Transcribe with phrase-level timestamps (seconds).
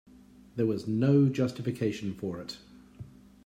[0.55, 2.57] There was no justification for it.